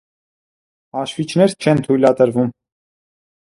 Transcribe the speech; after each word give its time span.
Հաշվիչներ 0.97 1.55
չեն 1.67 1.85
թույլատրվում։ 1.89 2.53